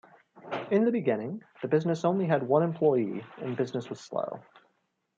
In 0.71 0.83
the 0.83 0.91
beginning 0.91 1.43
the 1.61 1.67
business 1.67 2.03
only 2.03 2.25
had 2.25 2.41
one 2.41 2.63
employee 2.63 3.23
and 3.37 3.55
business 3.55 3.87
was 3.87 3.99
slow. 3.99 4.39